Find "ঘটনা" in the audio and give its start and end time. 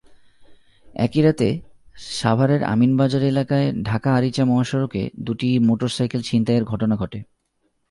6.65-6.95